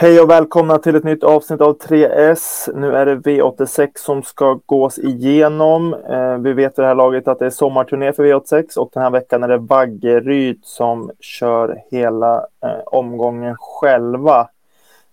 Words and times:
Hej 0.00 0.20
och 0.20 0.30
välkomna 0.30 0.78
till 0.78 0.96
ett 0.96 1.04
nytt 1.04 1.24
avsnitt 1.24 1.60
av 1.60 1.78
3S. 1.78 2.74
Nu 2.74 2.96
är 2.96 3.06
det 3.06 3.14
V86 3.14 3.88
som 3.94 4.22
ska 4.22 4.60
gås 4.66 4.98
igenom. 4.98 5.94
Eh, 5.94 6.38
vi 6.38 6.52
vet 6.52 6.78
i 6.78 6.82
det 6.82 6.88
här 6.88 6.94
laget 6.94 7.28
att 7.28 7.38
det 7.38 7.46
är 7.46 7.50
sommarturné 7.50 8.12
för 8.12 8.24
V86 8.24 8.78
och 8.78 8.90
den 8.92 9.02
här 9.02 9.10
veckan 9.10 9.42
är 9.42 9.48
det 9.48 9.58
Vaggeryd 9.58 10.60
som 10.62 11.10
kör 11.20 11.82
hela 11.90 12.36
eh, 12.36 12.80
omgången 12.86 13.56
själva. 13.58 14.48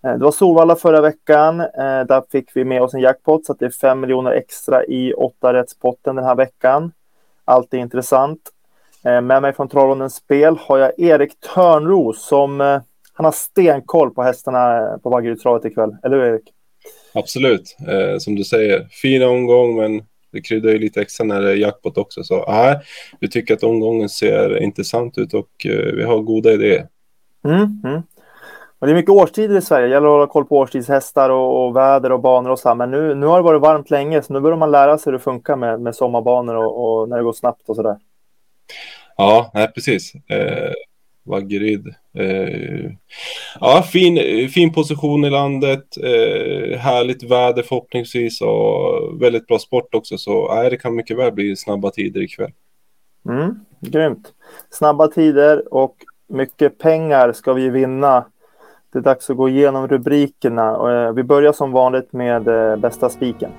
Eh, 0.04 0.14
det 0.14 0.24
var 0.24 0.32
Solvalla 0.32 0.76
förra 0.76 1.02
veckan. 1.02 1.58
Där 2.08 2.24
fick 2.32 2.56
vi 2.56 2.66
med 2.66 2.82
oss 2.82 2.94
en 2.94 3.02
jackpot 3.02 3.46
så 3.46 3.52
att 3.52 3.60
det 3.60 3.66
är 3.66 3.70
5 3.70 4.00
miljoner 4.00 4.32
extra 4.32 4.86
i 4.86 5.14
åtta 5.14 5.54
rättspotten 5.54 6.16
den 6.16 6.26
här 6.26 6.36
veckan. 6.36 6.92
Allt 7.46 7.74
är 7.74 7.78
intressant. 7.78 8.42
Med 9.04 9.42
mig 9.42 9.54
från 9.54 9.70
Trollhundens 9.70 10.16
spel 10.16 10.58
har 10.60 10.78
jag 10.78 11.00
Erik 11.00 11.40
Törnros 11.40 12.28
som 12.28 12.82
han 13.16 13.26
har 13.26 13.32
stenkoll 13.32 14.12
på 14.12 14.24
hästarna 14.24 14.98
på 15.04 15.10
Vaggerydstravet 15.10 15.66
ikväll. 15.66 15.96
Eller 16.04 16.18
hur 16.18 16.26
Erik? 16.26 16.54
Absolut. 17.14 17.78
Eh, 17.88 18.18
som 18.18 18.36
du 18.36 18.44
säger, 18.44 18.88
fin 18.92 19.24
omgång 19.24 19.76
men 19.76 20.02
det 20.32 20.42
kryddar 20.42 20.70
ju 20.70 20.80
lite 20.80 21.02
extra 21.02 21.24
när 21.24 21.42
det 21.42 21.52
är 21.52 21.56
jackpot 21.56 21.98
också. 21.98 22.24
Så 22.24 22.36
äh, 22.36 22.78
vi 23.20 23.30
tycker 23.30 23.54
att 23.54 23.64
omgången 23.64 24.10
ser 24.10 24.64
intressant 24.64 25.18
ut 25.18 25.34
och 25.34 25.66
eh, 25.66 25.94
vi 25.96 26.04
har 26.04 26.20
goda 26.20 26.52
idéer. 26.52 26.88
Mm, 27.46 27.82
mm. 27.84 28.02
Och 28.80 28.88
det 28.88 28.94
är 28.94 28.96
mycket 28.96 29.12
årstider 29.12 29.58
i 29.58 29.62
Sverige. 29.62 29.88
Det 29.88 29.94
gäller 29.94 30.08
att 30.08 30.14
hålla 30.14 30.28
koll 30.28 30.46
på 30.46 30.58
årstidshästar 30.58 31.30
och, 31.30 31.66
och 31.66 31.76
väder 31.76 32.12
och 32.12 32.20
banor 32.20 32.50
och 32.50 32.60
så. 32.60 32.68
Här. 32.68 32.76
Men 32.76 32.92
nu, 32.92 33.16
nu 33.16 33.26
har 33.26 33.38
det 33.38 33.44
varit 33.44 33.62
varmt 33.62 33.90
länge 33.90 34.22
så 34.22 34.34
nu 34.34 34.40
börjar 34.40 34.58
man 34.58 34.72
lära 34.72 34.98
sig 34.98 35.12
hur 35.12 35.18
det 35.18 35.24
funkar 35.24 35.56
med, 35.56 35.82
med 35.82 35.96
sommarbanor 35.96 36.56
och, 36.56 37.02
och 37.02 37.10
när 37.10 37.18
det 37.18 37.24
går 37.24 37.34
snabbt 37.34 37.70
och 37.70 37.76
så 37.76 37.84
där. 37.84 37.98
Ja, 39.18 39.52
nej, 39.54 39.72
precis. 39.76 40.16
Eh, 40.16 40.72
Vaggeryd. 41.26 41.88
Eh, 42.18 42.92
ja, 43.60 43.84
fin, 43.92 44.20
fin 44.50 44.74
position 44.74 45.26
i 45.26 45.30
landet, 45.30 45.84
eh, 46.04 46.78
härligt 46.80 47.24
väder 47.24 47.64
förhoppningsvis 47.64 48.42
och 48.42 49.22
väldigt 49.22 49.48
bra 49.48 49.60
sport 49.60 49.96
också. 49.96 50.18
Så 50.18 50.64
eh, 50.64 50.70
det 50.70 50.78
kan 50.78 50.96
mycket 50.96 51.18
väl 51.18 51.32
bli 51.32 51.56
snabba 51.56 51.92
tider 51.92 52.22
ikväll. 52.22 52.52
Mm, 53.30 53.60
grymt. 53.80 54.34
Snabba 54.70 55.08
tider 55.08 55.74
och 55.74 55.96
mycket 56.28 56.78
pengar 56.78 57.34
ska 57.34 57.54
vi 57.54 57.70
vinna. 57.70 58.26
Det 58.94 59.00
är 59.00 59.04
dags 59.04 59.30
att 59.30 59.38
gå 59.38 59.50
igenom 59.50 59.88
rubrikerna. 59.88 60.92
Eh, 60.92 61.14
vi 61.14 61.24
börjar 61.24 61.54
som 61.54 61.72
vanligt 61.72 62.14
med 62.14 62.48
eh, 62.48 62.76
bästa 62.76 63.10
spiken. 63.10 63.52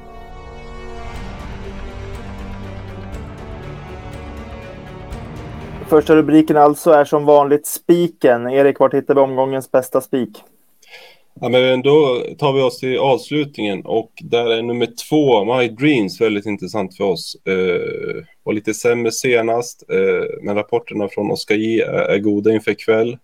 Första 5.88 6.16
rubriken 6.16 6.56
alltså 6.56 6.90
är 6.90 7.04
som 7.04 7.24
vanligt 7.24 7.66
spiken. 7.66 8.46
Erik, 8.46 8.78
var 8.78 8.90
hittar 8.90 9.14
vi 9.14 9.20
omgångens 9.20 9.70
bästa 9.70 10.00
spik? 10.00 10.42
Ja, 11.40 11.48
men 11.48 11.82
då 11.82 12.24
tar 12.38 12.52
vi 12.52 12.62
oss 12.62 12.78
till 12.78 12.98
avslutningen 12.98 13.82
och 13.84 14.12
där 14.22 14.50
är 14.50 14.62
nummer 14.62 14.88
två, 15.08 15.44
My 15.44 15.68
Dreams, 15.68 16.20
väldigt 16.20 16.46
intressant 16.46 16.96
för 16.96 17.04
oss. 17.04 17.36
Eh, 17.44 18.24
var 18.42 18.52
lite 18.52 18.74
sämre 18.74 19.12
senast, 19.12 19.90
eh, 19.90 20.36
men 20.42 20.54
rapporterna 20.54 21.08
från 21.08 21.30
Oskar 21.30 21.54
J 21.54 21.80
är, 21.80 21.92
är 21.92 22.18
goda 22.18 22.52
inför 22.52 22.74
kväll. 22.74 23.18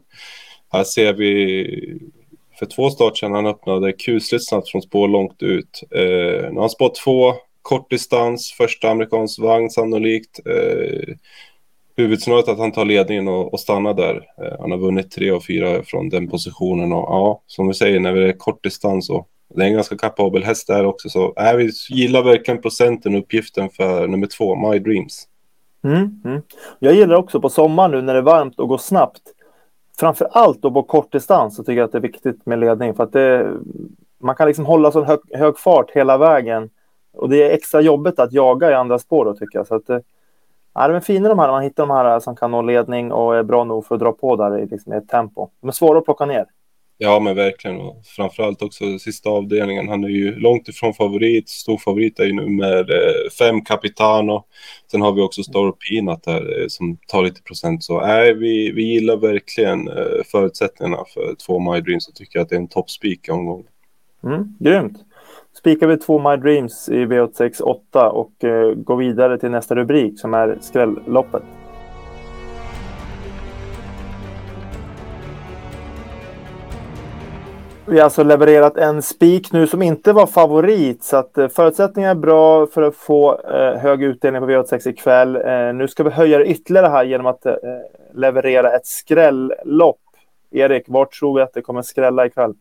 Här 0.73 0.85
ser 0.85 1.13
vi 1.13 1.99
för 2.59 2.67
två 2.67 2.91
start 2.91 3.19
sedan 3.19 3.33
han 3.33 3.47
öppnade 3.47 3.93
kusligt 3.93 4.49
snabbt 4.49 4.71
från 4.71 4.83
spår 4.83 5.09
långt 5.09 5.43
ut. 5.43 5.83
Eh, 5.91 6.51
nu 6.51 6.55
har 6.55 6.61
han 6.61 6.71
spår 6.71 6.93
två, 7.05 7.35
kort 7.63 7.91
distans, 7.91 8.53
första 8.53 8.91
amerikansk 8.91 9.41
vagn 9.41 9.71
sannolikt. 9.71 10.41
Eh, 10.47 11.15
huvudsnöret 11.97 12.48
att 12.48 12.59
han 12.59 12.73
tar 12.73 12.85
ledningen 12.85 13.29
och, 13.29 13.53
och 13.53 13.61
stannar 13.61 13.95
där. 13.95 14.15
Eh, 14.15 14.61
han 14.61 14.71
har 14.71 14.79
vunnit 14.79 15.11
tre 15.11 15.31
och 15.31 15.45
fyra 15.47 15.83
från 15.83 16.09
den 16.09 16.29
positionen 16.29 16.93
och 16.93 17.03
ja, 17.09 17.43
som 17.47 17.69
vi 17.69 17.75
säger, 17.75 18.01
när 18.01 18.15
det 18.15 18.29
är 18.29 18.33
kort 18.33 18.65
distans 18.65 19.11
och 19.11 19.29
det 19.55 19.62
är 19.62 19.67
en 19.67 19.75
ganska 19.75 19.97
kapabel 19.97 20.45
häst 20.45 20.67
där 20.67 20.87
också. 20.87 21.09
Så 21.09 21.34
äh, 21.37 21.57
vi 21.57 21.71
gillar 21.91 22.23
verkligen 22.23 22.62
procenten 22.62 23.15
och 23.15 23.21
uppgiften 23.21 23.71
för 23.71 24.09
nummer 24.09 24.27
två, 24.27 24.57
My 24.57 24.79
Dreams. 24.79 25.29
Mm, 25.84 26.21
mm. 26.25 26.43
Jag 26.78 26.94
gillar 26.94 27.16
också 27.16 27.41
på 27.41 27.49
sommaren 27.49 27.91
nu 27.91 28.03
när 28.03 28.15
det 28.15 28.21
är 28.21 28.22
varmt 28.22 28.61
och 28.61 28.69
går 28.69 28.78
snabbt. 28.78 29.22
Framför 29.99 30.28
allt 30.33 30.62
då 30.62 30.71
på 30.71 30.83
kort 30.83 31.12
distans 31.12 31.56
så 31.56 31.65
tycker 31.65 31.77
jag 31.78 31.84
att 31.84 31.93
det 31.93 31.99
är 31.99 32.03
viktigt 32.03 32.47
med 32.47 32.59
ledning 32.59 32.95
för 32.95 33.05
att 33.05 33.12
det, 33.12 33.53
man 34.21 34.34
kan 34.34 34.47
liksom 34.47 34.66
hålla 34.66 34.93
så 34.93 35.05
hög, 35.05 35.19
hög 35.33 35.59
fart 35.59 35.91
hela 35.91 36.19
vägen. 36.19 36.71
Och 37.12 37.28
det 37.28 37.43
är 37.43 37.50
extra 37.50 37.81
jobbigt 37.81 38.19
att 38.19 38.33
jaga 38.33 38.71
i 38.71 38.75
andra 38.75 38.99
spår 38.99 39.25
då 39.25 39.34
tycker 39.34 39.59
jag. 39.59 39.66
Så 39.66 39.75
att 39.75 39.91
eh, 39.91 39.99
Ja, 40.75 40.88
de 40.88 40.97
är 40.97 41.00
fina 41.00 41.28
de 41.28 41.38
här, 41.38 41.49
man 41.49 41.62
hittar 41.62 41.87
de 41.87 41.91
här 41.91 42.21
som 42.21 42.37
kan 42.37 42.50
nå 42.50 42.62
ledning 42.62 43.12
och 43.12 43.37
är 43.37 43.43
bra 43.43 43.65
nog 43.65 43.87
för 43.87 43.94
att 43.94 44.00
dra 44.00 44.12
på 44.12 44.37
där 44.37 44.59
i 44.59 44.66
liksom 44.66 44.93
ett 44.93 45.09
tempo. 45.09 45.49
De 45.60 45.69
är 45.69 45.72
svåra 45.72 45.99
att 45.99 46.05
plocka 46.05 46.27
ner. 46.27 46.47
Ja, 46.99 47.21
men 47.21 47.37
verkligen. 47.37 47.81
Och 47.81 48.03
framförallt 48.05 48.62
också 48.62 48.99
sista 48.99 49.31
avdelningen. 49.31 49.88
Han 49.88 50.05
är 50.05 50.09
ju 50.09 50.34
långt 50.34 50.69
ifrån 50.69 50.94
favorit. 50.94 51.49
Stor 51.49 51.78
favorit 51.78 52.19
är 52.19 52.25
ju 52.25 52.33
nummer 52.33 52.78
eh, 52.78 53.31
fem, 53.38 53.65
Capitano. 53.65 54.44
Sen 54.91 55.03
har 55.03 55.12
vi 55.12 55.22
också 55.22 55.43
Star 55.43 55.72
Peanut 55.72 56.22
där 56.22 56.62
eh, 56.62 56.66
som 56.69 56.99
tar 57.06 57.22
lite 57.22 57.43
procent. 57.43 57.84
Så 57.84 58.00
nej, 58.00 58.34
vi, 58.34 58.72
vi 58.72 58.83
gillar 58.83 59.16
verkligen 59.16 59.89
eh, 59.89 60.22
förutsättningarna 60.33 61.04
för 61.15 61.34
två 61.47 61.59
My 61.59 61.81
Dreams. 61.81 62.04
Så 62.04 62.12
tycker 62.12 62.41
att 62.41 62.49
det 62.49 62.54
är 62.54 62.60
en 62.60 62.69
toppspik 62.69 63.28
omgång. 63.28 63.65
Mm, 64.25 64.56
grymt 64.60 64.99
spikar 65.59 65.87
vi 65.87 65.97
två 65.97 66.19
My 66.19 66.37
Dreams 66.37 66.89
i 66.89 67.05
V86 67.05 67.63
8 67.63 68.11
och 68.11 68.45
eh, 68.45 68.75
går 68.75 68.97
vidare 68.97 69.39
till 69.39 69.51
nästa 69.51 69.75
rubrik 69.75 70.21
som 70.21 70.35
är 70.35 70.59
skrälloppet. 70.61 71.43
Vi 77.87 77.99
har 77.99 78.05
alltså 78.05 78.23
levererat 78.23 78.77
en 78.77 79.03
spik 79.03 79.53
nu 79.53 79.67
som 79.67 79.83
inte 79.83 80.13
var 80.13 80.27
favorit 80.27 81.05
så 81.05 81.17
att 81.17 81.39
eh, 81.39 81.49
förutsättningarna 81.49 82.11
är 82.11 82.15
bra 82.15 82.67
för 82.67 82.83
att 82.83 82.97
få 82.97 83.41
eh, 83.41 83.81
hög 83.81 84.03
utdelning 84.03 84.43
på 84.43 84.49
V86 84.49 84.89
ikväll. 84.89 85.37
Eh, 85.37 85.75
nu 85.75 85.89
ska 85.89 86.05
vi 86.05 86.11
höja 86.11 86.39
det 86.39 86.45
ytterligare 86.45 86.87
här 86.87 87.05
genom 87.05 87.27
att 87.27 87.47
eh, 87.47 87.55
leverera 88.15 88.73
ett 88.77 88.87
skrällopp. 88.87 90.01
Erik, 90.51 90.84
vart 90.89 91.13
tror 91.13 91.37
vi 91.37 91.43
att 91.43 91.55
det 91.55 91.63
kommer 91.63 91.83
skrälla 91.83 92.27
ikväll? 92.27 92.55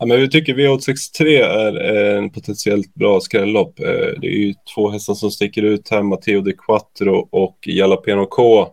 Ja, 0.00 0.06
men 0.06 0.20
vi 0.20 0.30
tycker 0.30 0.54
V863 0.54 1.24
är 1.42 1.94
eh, 1.94 2.18
en 2.18 2.30
potentiellt 2.30 2.94
bra 2.94 3.20
skrällopp. 3.20 3.80
Eh, 3.80 4.20
det 4.20 4.26
är 4.26 4.38
ju 4.38 4.54
två 4.74 4.90
hästar 4.90 5.14
som 5.14 5.30
sticker 5.30 5.62
ut 5.62 5.88
här, 5.90 6.02
Matteo 6.02 6.40
de 6.40 6.52
Quattro 6.52 7.28
och 7.30 7.58
Jalapeno 7.66 8.26
K. 8.26 8.68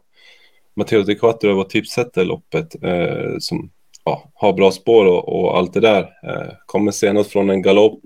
Matteo 0.76 1.04
de 1.04 1.16
Quattro 1.16 1.56
var 1.56 1.64
tipset 1.64 2.18
i 2.18 2.24
loppet 2.24 2.84
eh, 2.84 3.36
som 3.40 3.70
ja, 4.04 4.32
har 4.34 4.54
bra 4.54 4.72
spår 4.72 5.06
och, 5.06 5.40
och, 5.40 5.58
allt 5.58 5.74
det 5.74 5.80
där. 5.80 6.02
Eh, 6.02 6.54
kommer 6.66 6.92
senast 6.92 7.32
från 7.32 7.50
en 7.50 7.62
galopp 7.62 8.04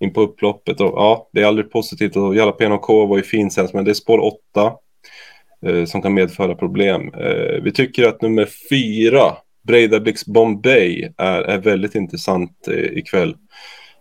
in 0.00 0.12
på 0.12 0.20
upploppet 0.20 0.80
och 0.80 0.92
ja, 0.96 1.28
det 1.32 1.42
är 1.42 1.46
aldrig 1.46 1.70
positivt 1.70 2.16
och 2.16 2.36
Jalapeno 2.36 2.78
K 2.78 3.06
var 3.06 3.16
ju 3.16 3.22
fin 3.22 3.50
senast 3.50 3.74
men 3.74 3.84
det 3.84 3.90
är 3.90 3.94
spår 3.94 4.18
8 4.18 4.72
eh, 5.66 5.84
som 5.84 6.02
kan 6.02 6.14
medföra 6.14 6.54
problem. 6.54 7.14
Eh, 7.14 7.62
vi 7.62 7.72
tycker 7.72 8.08
att 8.08 8.22
nummer 8.22 8.48
4 8.70 9.36
Breidablix 9.68 10.26
Bombay 10.26 11.12
är, 11.16 11.40
är 11.40 11.58
väldigt 11.58 11.94
intressant 11.94 12.68
eh, 12.68 12.98
ikväll. 12.98 13.36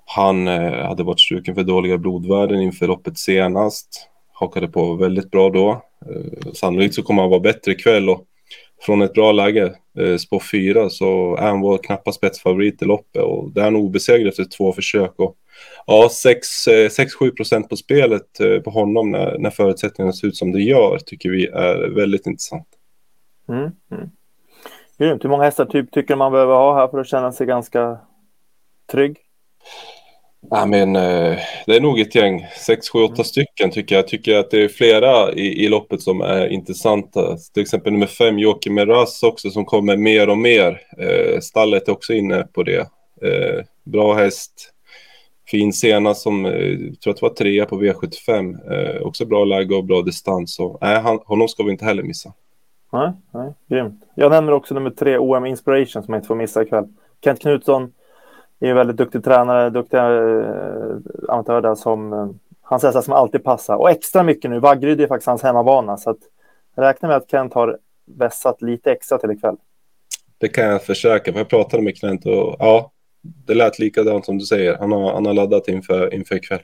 Han 0.06 0.48
eh, 0.48 0.88
hade 0.88 1.04
varit 1.04 1.20
struken 1.20 1.56
för 1.56 1.64
dåliga 1.64 1.98
blodvärden 1.98 2.62
inför 2.62 2.88
loppet 2.88 3.18
senast. 3.18 4.10
Hakade 4.34 4.68
på 4.68 4.94
väldigt 4.94 5.32
bra 5.32 5.50
då. 5.50 5.70
Eh, 6.06 6.52
sannolikt 6.54 6.96
så 6.96 7.04
kommer 7.04 7.22
han 7.22 7.32
vara 7.32 7.40
bättre 7.40 7.72
ikväll 7.72 8.10
och 8.10 8.26
från 8.82 9.02
ett 9.02 9.14
bra 9.14 9.32
läge, 9.32 9.76
eh, 10.00 10.18
spår 10.18 10.40
4, 10.52 10.90
så 10.90 11.36
är 11.36 11.48
han 11.48 11.62
vår 11.62 11.78
knappa 11.78 12.12
spetsfavorit 12.12 12.82
i 12.82 12.86
loppet 12.86 13.22
och 13.22 13.52
det 13.52 13.60
är 13.60 13.64
han 13.64 13.76
obesegrad 13.76 14.28
efter 14.28 14.46
två 14.46 14.74
försök. 14.74 15.14
Och, 15.16 15.36
ja, 15.86 16.10
6-7 16.10 17.26
eh, 17.26 17.32
procent 17.32 17.70
på 17.70 17.76
spelet 17.76 18.40
eh, 18.40 18.60
på 18.60 18.70
honom 18.70 19.12
när, 19.12 19.38
när 19.40 19.50
förutsättningarna 19.50 20.14
ser 20.14 20.28
ut 20.28 20.38
som 20.38 20.52
det 20.52 20.62
gör 20.62 21.00
tycker 21.06 21.30
vi 21.30 21.46
är 21.46 21.90
väldigt 21.90 22.28
intressant. 22.28 22.68
Mm, 23.50 23.72
mm. 23.92 24.10
Grymt. 24.98 25.24
Hur 25.24 25.30
många 25.30 25.44
hästar 25.44 25.66
typ 25.66 25.92
tycker 25.92 26.16
man 26.16 26.32
behöver 26.32 26.54
ha 26.54 26.76
här 26.76 26.88
för 26.88 27.00
att 27.00 27.08
känna 27.08 27.32
sig 27.32 27.48
ganska 27.48 27.98
trygg? 28.92 29.18
Ja, 30.50 30.66
men, 30.66 30.96
eh, 30.96 31.38
det 31.66 31.76
är 31.76 31.82
nog 31.82 32.00
ett 32.00 32.16
gäng, 32.16 32.48
sex, 32.66 32.90
sju, 32.90 33.00
åtta 33.00 33.14
mm. 33.14 33.24
stycken 33.24 33.72
tycker 33.72 33.96
jag. 33.96 34.02
Jag 34.02 34.08
tycker 34.08 34.38
att 34.38 34.52
det 34.52 34.64
är 34.64 34.68
flera 34.68 35.34
i, 35.34 35.66
i 35.66 35.70
loppet 35.70 36.02
som 36.02 36.22
är 36.22 36.48
intressanta. 36.48 37.38
Till 37.54 37.64
exempel 37.64 37.94
nummer 37.94 38.06
fem, 38.08 38.40
Joakim 38.40 38.74
Meras 38.74 39.24
också, 39.24 39.50
som 39.50 39.66
kommer 39.66 39.98
mer 39.98 40.30
och 40.30 40.38
mer. 40.38 40.82
Eh, 40.98 41.40
stallet 41.40 41.88
är 41.88 41.92
också 41.92 42.14
inne 42.14 42.44
på 42.44 42.64
det. 42.64 42.80
Eh, 43.22 43.64
bra 43.84 44.14
häst, 44.14 44.74
fin 45.50 45.74
sena 45.74 46.14
som, 46.14 46.46
eh, 46.46 46.78
tror 47.04 47.14
att 47.14 47.20
det 47.20 47.22
var 47.22 47.34
trea 47.34 47.66
på 47.66 47.82
V75. 47.82 48.72
Eh, 48.72 49.02
också 49.02 49.26
bra 49.26 49.46
läge 49.46 49.76
och 49.76 49.86
bra 49.86 50.02
distans. 50.02 50.56
Så, 50.56 50.78
nej, 50.82 51.00
han, 51.00 51.20
honom 51.26 51.48
ska 51.48 51.64
vi 51.64 51.72
inte 51.72 51.86
heller 51.86 52.04
missa. 52.04 52.34
Nej, 52.92 53.12
nej, 53.32 53.54
grymt. 53.68 54.04
Jag 54.16 54.32
nämner 54.32 54.52
också 54.54 54.74
nummer 54.74 54.90
tre, 54.90 55.18
OM 55.18 55.46
Inspiration, 55.46 56.04
som 56.04 56.14
jag 56.14 56.20
inte 56.20 56.28
får 56.28 56.36
missa 56.36 56.62
ikväll. 56.62 56.88
Kent 57.24 57.40
Knutsson 57.40 57.94
är 58.60 58.70
en 58.70 58.76
väldigt 58.76 58.98
duktig 58.98 59.24
tränare, 59.24 59.70
duktig 59.70 59.98
eh, 59.98 60.06
amatör 61.30 61.62
där 61.62 61.76
som 61.76 62.14
eh, 62.14 62.30
hans 62.62 62.84
hästar 62.84 63.02
som 63.02 63.14
alltid 63.14 63.44
passar. 63.44 63.76
Och 63.76 63.90
extra 63.90 64.24
mycket 64.24 64.52
nu, 64.52 64.60
Vaggeryd 64.60 65.02
är 65.02 65.08
faktiskt 65.08 65.28
hans 65.28 65.44
hemmabana, 65.44 65.98
så 65.98 66.10
att 66.10 66.20
räkna 66.76 67.08
med 67.08 67.18
att 67.18 67.32
Kent 67.32 67.54
har 67.54 67.78
vässat 68.06 68.62
lite 68.62 68.92
extra 68.92 69.18
till 69.18 69.32
ikväll. 69.32 69.56
det 70.38 70.48
kan 70.48 70.66
jag 70.66 70.84
försöka. 70.84 71.32
För 71.32 71.40
jag 71.40 71.50
pratade 71.50 71.84
med 71.84 71.98
Kent 71.98 72.26
och 72.26 72.56
ja, 72.60 72.92
det 73.22 73.54
lät 73.54 73.80
likadant 73.80 74.26
som 74.26 74.38
du 74.38 74.46
säger. 74.46 74.78
Han 74.78 74.92
har, 74.92 75.14
han 75.14 75.26
har 75.26 75.34
laddat 75.34 75.68
inför, 75.68 76.14
inför 76.14 76.36
ikväll. 76.36 76.62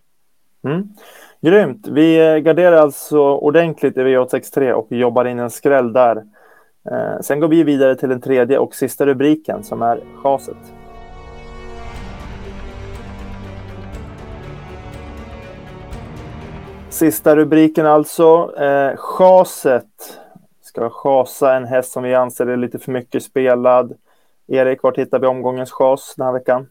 Mm. 0.64 0.88
Grymt. 1.42 1.88
Vi 1.88 2.42
garderar 2.46 2.78
alltså 2.78 3.20
ordentligt 3.20 3.98
i 3.98 4.00
V863 4.00 4.72
och 4.72 4.92
jobbar 4.92 5.26
in 5.26 5.40
en 5.40 5.50
skräll 5.50 5.94
där. 5.94 6.24
Eh, 6.92 7.20
sen 7.22 7.40
går 7.40 7.48
vi 7.48 7.64
vidare 7.64 7.96
till 7.96 8.10
den 8.10 8.22
tredje 8.22 8.58
och 8.58 8.76
sista 8.76 9.06
rubriken 9.06 9.64
som 9.64 9.82
är 9.82 10.00
chaset. 10.16 10.58
Sista 16.90 17.36
rubriken 17.36 17.86
alltså. 17.86 18.56
Eh, 18.58 18.96
chaset. 18.98 20.20
Ska 20.62 20.90
chasa 20.90 21.56
en 21.56 21.66
häst 21.66 21.92
som 21.92 22.04
vi 22.04 22.16
anser 22.16 22.48
är 22.48 22.58
lite 22.58 22.80
för 22.80 22.92
mycket 22.92 23.24
spelad. 23.24 23.94
Erik, 24.48 24.84
var 24.84 24.94
hittar 24.94 25.20
vi 25.20 25.28
omgångens 25.28 25.72
chas 25.72 26.14
den 26.18 26.26
här 26.26 26.34
veckan? 26.34 26.68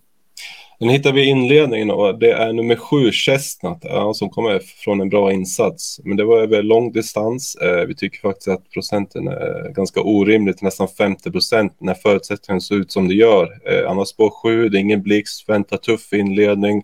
Den 0.83 0.91
hittar 0.91 1.13
vi 1.13 1.23
i 1.23 1.29
inledningen 1.29 1.91
och 1.91 2.19
det 2.19 2.33
är 2.33 2.53
nummer 2.53 2.77
sju, 2.77 3.13
Chestnut, 3.13 3.79
ja, 3.83 4.15
som 4.15 4.31
kommer 4.31 4.59
från 4.59 5.01
en 5.01 5.09
bra 5.09 5.33
insats. 5.33 6.01
Men 6.05 6.17
det 6.17 6.25
var 6.25 6.43
över 6.43 6.63
lång 6.63 6.93
distans. 6.93 7.57
Eh, 7.57 7.87
vi 7.87 7.95
tycker 7.95 8.21
faktiskt 8.21 8.49
att 8.49 8.71
procenten 8.71 9.29
är 9.29 9.73
ganska 9.73 10.01
orimligt, 10.01 10.63
nästan 10.63 10.89
50 10.89 11.31
procent, 11.31 11.77
när 11.79 11.95
förutsättningarna 11.95 12.61
ser 12.61 12.75
ut 12.75 12.93
som 12.93 13.09
det 13.09 13.15
gör. 13.15 13.59
Eh, 13.65 13.89
han 13.89 13.99
har 13.99 14.05
spår 14.05 14.31
sju, 14.31 14.69
det 14.69 14.79
är 14.79 14.81
ingen 14.81 15.03
blixt, 15.03 15.49
väntar 15.49 15.77
tuff 15.77 16.13
inledning. 16.13 16.83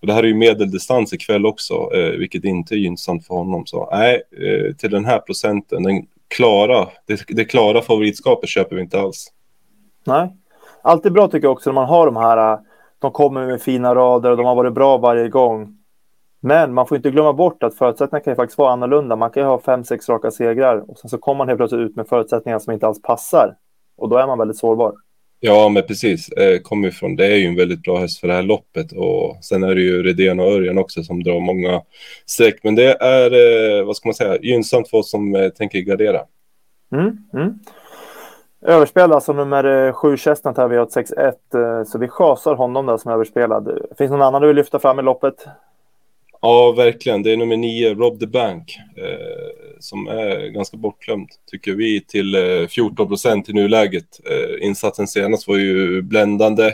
Och 0.00 0.06
det 0.06 0.12
här 0.12 0.22
är 0.22 0.26
ju 0.26 0.34
medeldistans 0.34 1.12
ikväll 1.12 1.46
också, 1.46 1.90
eh, 1.94 2.18
vilket 2.18 2.44
inte 2.44 2.74
är 2.74 2.78
gynnsamt 2.78 3.26
för 3.26 3.34
honom. 3.34 3.66
Så 3.66 3.88
nej, 3.92 4.22
eh, 4.32 4.74
till 4.74 4.90
den 4.90 5.04
här 5.04 5.18
procenten, 5.18 5.82
den 5.82 6.06
klara, 6.28 6.88
det, 7.06 7.24
det 7.28 7.44
klara 7.44 7.82
favoritskapet 7.82 8.48
köper 8.48 8.76
vi 8.76 8.82
inte 8.82 9.00
alls. 9.00 9.32
Nej, 10.06 10.28
alltid 10.82 11.12
bra 11.12 11.28
tycker 11.28 11.46
jag 11.46 11.52
också 11.52 11.70
när 11.70 11.74
man 11.74 11.88
har 11.88 12.06
de 12.06 12.16
här 12.16 12.52
eh, 12.52 12.58
de 13.00 13.10
kommer 13.10 13.46
med 13.46 13.62
fina 13.62 13.94
rader 13.94 14.30
och 14.30 14.36
de 14.36 14.46
har 14.46 14.54
varit 14.54 14.72
bra 14.72 14.98
varje 14.98 15.28
gång. 15.28 15.76
Men 16.40 16.74
man 16.74 16.86
får 16.86 16.96
inte 16.96 17.10
glömma 17.10 17.32
bort 17.32 17.62
att 17.62 17.74
förutsättningarna 17.74 18.24
kan 18.24 18.32
ju 18.32 18.36
faktiskt 18.36 18.58
vara 18.58 18.72
annorlunda. 18.72 19.16
Man 19.16 19.30
kan 19.30 19.42
ju 19.42 19.46
ha 19.46 19.60
fem, 19.60 19.84
sex 19.84 20.08
raka 20.08 20.30
segrar 20.30 20.90
och 20.90 20.98
sen 20.98 21.10
så 21.10 21.18
kommer 21.18 21.38
man 21.38 21.48
helt 21.48 21.58
plötsligt 21.58 21.80
ut 21.80 21.96
med 21.96 22.08
förutsättningar 22.08 22.58
som 22.58 22.72
inte 22.72 22.86
alls 22.86 23.02
passar. 23.02 23.56
Och 23.96 24.08
då 24.08 24.16
är 24.16 24.26
man 24.26 24.38
väldigt 24.38 24.56
sårbar. 24.56 24.94
Ja, 25.40 25.68
men 25.68 25.82
precis. 25.82 26.28
Eh, 26.28 26.58
kommer 26.58 26.88
ifrån. 26.88 27.16
Det 27.16 27.26
är 27.26 27.36
ju 27.36 27.46
en 27.46 27.56
väldigt 27.56 27.82
bra 27.82 27.98
häst 27.98 28.20
för 28.20 28.28
det 28.28 28.34
här 28.34 28.42
loppet 28.42 28.92
och 28.92 29.36
sen 29.44 29.62
är 29.62 29.74
det 29.74 29.82
ju 29.82 30.02
Redén 30.02 30.40
och 30.40 30.46
Örjan 30.46 30.78
också 30.78 31.02
som 31.02 31.22
drar 31.22 31.40
många 31.40 31.82
streck. 32.26 32.60
Men 32.62 32.74
det 32.74 33.02
är, 33.02 33.30
eh, 33.78 33.84
vad 33.84 33.96
ska 33.96 34.08
man 34.08 34.14
säga, 34.14 34.38
gynnsamt 34.42 34.88
för 34.88 34.98
oss 34.98 35.10
som 35.10 35.34
eh, 35.34 35.48
tänker 35.48 35.80
gardera. 35.80 36.20
Mm, 36.92 37.16
mm. 37.32 37.58
Överspelad, 38.66 39.12
alltså 39.12 39.32
nummer 39.32 39.86
eh, 39.86 39.92
7 39.92 40.16
Chestnut 40.16 40.56
här, 40.56 40.68
vi 40.68 40.76
har 40.76 40.86
6-1. 40.86 41.80
Eh, 41.80 41.84
så 41.84 41.98
vi 41.98 42.08
chasar 42.08 42.54
honom 42.54 42.86
där 42.86 42.96
som 42.96 43.12
överspelad. 43.12 43.78
Finns 43.98 44.10
det 44.10 44.16
någon 44.16 44.26
annan 44.26 44.42
du 44.42 44.48
vill 44.48 44.56
lyfta 44.56 44.78
fram 44.78 44.98
i 44.98 45.02
loppet? 45.02 45.46
Ja, 46.42 46.72
verkligen. 46.72 47.22
Det 47.22 47.32
är 47.32 47.36
nummer 47.36 47.56
9, 47.56 47.94
Rob 47.94 48.20
the 48.20 48.26
Bank, 48.26 48.78
eh, 48.96 49.76
som 49.78 50.08
är 50.08 50.48
ganska 50.48 50.76
bortglömd, 50.76 51.28
tycker 51.50 51.72
vi, 51.72 52.00
till 52.00 52.34
eh, 52.34 52.66
14 52.68 53.08
procent 53.08 53.48
i 53.48 53.52
nuläget. 53.52 54.20
Eh, 54.30 54.66
insatsen 54.66 55.06
senast 55.06 55.48
var 55.48 55.56
ju 55.56 56.02
bländande. 56.02 56.72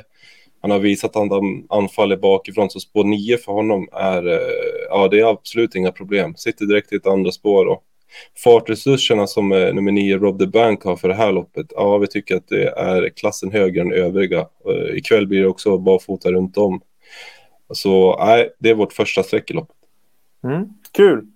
Han 0.62 0.70
har 0.70 0.78
visat 0.78 1.16
att 1.16 1.30
han 1.30 1.66
anfaller 1.68 2.16
bakifrån, 2.16 2.70
så 2.70 2.80
spår 2.80 3.04
9 3.04 3.36
för 3.36 3.52
honom 3.52 3.88
är, 3.92 4.26
eh, 4.26 4.86
ja, 4.88 5.08
det 5.08 5.20
är 5.20 5.30
absolut 5.30 5.74
inga 5.74 5.92
problem. 5.92 6.34
Sitter 6.36 6.66
direkt 6.66 6.92
i 6.92 6.96
ett 6.96 7.06
andra 7.06 7.32
spår 7.32 7.66
och 7.66 7.82
fartresurserna 8.44 9.26
som 9.26 9.52
eh, 9.52 9.74
nummer 9.74 9.92
nio 9.92 10.18
Rob 10.18 10.38
the 10.38 10.46
Bank 10.46 10.84
har 10.84 10.96
för 10.96 11.08
det 11.08 11.14
här 11.14 11.32
loppet, 11.32 11.66
ja 11.70 11.98
vi 11.98 12.06
tycker 12.06 12.36
att 12.36 12.48
det 12.48 12.68
är 12.68 13.08
klassen 13.08 13.52
högre 13.52 13.80
än 13.80 13.92
övriga. 13.92 14.38
Eh, 14.38 14.96
ikväll 14.96 15.26
blir 15.26 15.40
det 15.40 15.48
också 15.48 15.78
barfota 15.78 16.32
runt 16.32 16.56
om. 16.56 16.80
Så 17.72 18.16
nej, 18.18 18.50
det 18.58 18.70
är 18.70 18.74
vårt 18.74 18.92
första 18.92 19.22
streck 19.22 19.50
i 19.50 19.54
loppet. 19.54 19.76
Mm, 20.44 20.68
kul! 20.92 21.26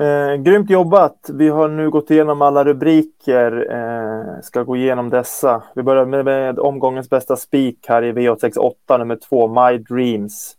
Eh, 0.00 0.42
grymt 0.42 0.70
jobbat! 0.70 1.30
Vi 1.32 1.48
har 1.48 1.68
nu 1.68 1.90
gått 1.90 2.10
igenom 2.10 2.42
alla 2.42 2.64
rubriker, 2.64 3.66
eh, 3.70 4.40
ska 4.42 4.62
gå 4.62 4.76
igenom 4.76 5.10
dessa. 5.10 5.62
Vi 5.74 5.82
börjar 5.82 6.06
med, 6.06 6.24
med 6.24 6.58
omgångens 6.58 7.10
bästa 7.10 7.36
spik 7.36 7.78
här 7.88 8.02
i 8.04 8.12
V868, 8.12 8.98
nummer 8.98 9.18
två, 9.28 9.48
My 9.48 9.78
Dreams. 9.78 10.56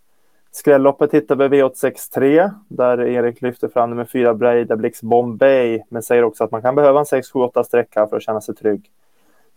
Skrälloppet 0.58 1.14
hittar 1.14 1.36
vi 1.36 1.48
V863 1.48 2.52
där 2.68 3.02
Erik 3.02 3.42
lyfter 3.42 3.68
fram 3.68 3.90
nummer 3.90 4.06
fyra 4.06 4.34
Breida 4.34 4.76
Blix 4.76 5.02
Bombay 5.02 5.84
men 5.90 6.04
säger 6.04 6.24
också 6.24 6.44
att 6.44 6.52
man 6.52 6.62
kan 6.62 6.76
behöva 6.76 7.00
en 7.00 7.06
6, 7.06 7.32
7, 7.32 7.40
8 7.40 7.64
sträcka 7.64 8.08
för 8.08 8.18
att 8.18 8.24
känna 8.24 8.42
sig 8.42 8.56
trygg. 8.56 8.92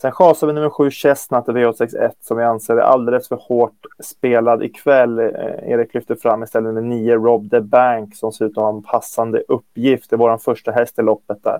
Sen 0.01 0.13
chasar 0.13 0.47
vi 0.47 0.53
nummer 0.53 0.71
7 0.71 0.91
Chestnut 0.91 1.45
V861 1.45 2.11
som 2.21 2.37
vi 2.37 2.45
anser 2.45 2.77
är 2.77 2.81
alldeles 2.81 3.29
för 3.29 3.37
hårt 3.37 3.87
spelad 4.05 4.63
ikväll. 4.63 5.19
Eh, 5.19 5.27
Erik 5.71 5.95
lyfter 5.95 6.15
fram 6.15 6.43
istället 6.43 6.75
med 6.75 6.85
9 6.85 7.15
Rob 7.15 7.51
the 7.51 7.61
Bank 7.61 8.17
som 8.17 8.33
ser 8.33 8.45
ut 8.45 8.59
att 8.59 8.65
ha 8.65 8.69
en 8.69 8.83
passande 8.83 9.43
uppgift. 9.49 10.11
Det 10.11 10.17
är 10.17 10.19
vår 10.19 10.39
första 10.39 10.73
häst 10.73 10.99
i 10.99 11.03
loppet 11.03 11.45
där. 11.45 11.59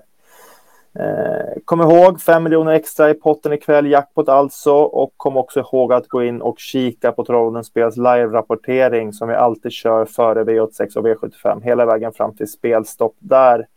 Eh, 0.99 1.61
kom 1.65 1.81
ihåg 1.81 2.21
5 2.21 2.43
miljoner 2.43 2.71
extra 2.71 3.09
i 3.09 3.13
potten 3.13 3.53
ikväll, 3.53 3.87
jackpot 3.87 4.29
alltså. 4.29 4.73
Och 4.73 5.13
kom 5.17 5.37
också 5.37 5.59
ihåg 5.59 5.93
att 5.93 6.07
gå 6.07 6.23
in 6.23 6.41
och 6.41 6.59
kika 6.59 7.11
på 7.11 7.25
Tråden 7.25 7.63
Spels 7.63 7.97
live-rapportering 7.97 9.13
som 9.13 9.27
vi 9.27 9.35
alltid 9.35 9.71
kör 9.71 10.05
före 10.05 10.43
V86 10.43 10.97
och 10.97 11.05
V75 11.05 11.61
hela 11.61 11.85
vägen 11.85 12.13
fram 12.13 12.35
till 12.35 12.51
spelstopp 12.51 13.15
där. 13.19 13.67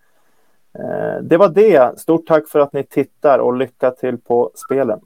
Eh, 0.79 1.23
det 1.23 1.37
var 1.37 1.49
det. 1.49 1.99
Stort 2.01 2.27
tack 2.27 2.49
för 2.49 2.59
att 2.59 2.73
ni 2.73 2.85
tittar 2.85 3.39
och 3.39 3.57
lycka 3.57 3.91
till 3.91 4.19
på 4.19 4.51
spelen. 4.55 5.01